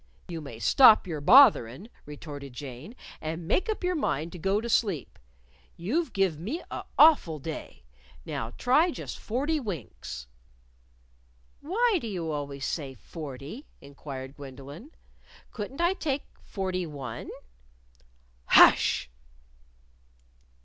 "You 0.29 0.41
may 0.41 0.57
stop 0.57 1.05
your 1.05 1.21
botherin'," 1.21 1.87
retorted 2.07 2.53
Jane, 2.53 2.95
"and 3.21 3.47
make 3.47 3.69
up 3.69 3.83
your 3.83 3.93
mind 3.93 4.31
to 4.31 4.39
go 4.39 4.59
to 4.59 4.67
sleep. 4.67 5.19
You've 5.77 6.11
give 6.11 6.39
me 6.39 6.63
a' 6.71 6.85
awful 6.97 7.37
day. 7.37 7.83
Now 8.25 8.49
try 8.57 8.89
just 8.89 9.19
forty 9.19 9.59
winks." 9.59 10.25
"Why 11.59 11.99
do 12.01 12.07
you 12.07 12.31
always 12.31 12.65
say 12.65 12.95
forty?" 12.95 13.67
inquired 13.79 14.35
Gwendolyn. 14.35 14.89
"Couldn't 15.51 15.81
I 15.81 15.93
take 15.93 16.23
forty 16.41 16.87
one?" 16.87 17.29
"_Hush! 18.53 19.05